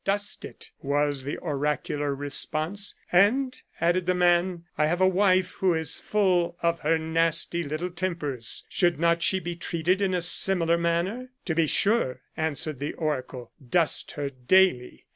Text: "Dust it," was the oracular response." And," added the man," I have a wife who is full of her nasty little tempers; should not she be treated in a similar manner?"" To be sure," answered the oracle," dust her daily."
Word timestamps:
"Dust 0.03 0.43
it," 0.45 0.71
was 0.81 1.25
the 1.25 1.37
oracular 1.37 2.15
response." 2.15 2.95
And," 3.11 3.55
added 3.79 4.07
the 4.07 4.15
man," 4.15 4.63
I 4.75 4.87
have 4.87 4.99
a 4.99 5.07
wife 5.07 5.51
who 5.59 5.75
is 5.75 5.99
full 5.99 6.57
of 6.63 6.79
her 6.79 6.97
nasty 6.97 7.61
little 7.63 7.91
tempers; 7.91 8.65
should 8.67 8.99
not 8.99 9.21
she 9.21 9.39
be 9.39 9.55
treated 9.55 10.01
in 10.01 10.15
a 10.15 10.21
similar 10.23 10.79
manner?"" 10.79 11.29
To 11.45 11.53
be 11.53 11.67
sure," 11.67 12.21
answered 12.35 12.79
the 12.79 12.93
oracle," 12.95 13.51
dust 13.79 14.13
her 14.13 14.31
daily." 14.31 15.05